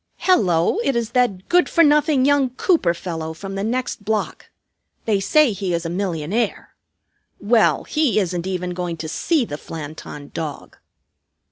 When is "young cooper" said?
2.25-2.95